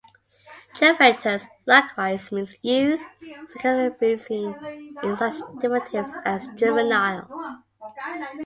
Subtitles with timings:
[0.73, 3.03] "Juventus" likewise means "youth",
[3.45, 4.55] as can be seen
[5.03, 7.61] in such derivatives as "juvenile".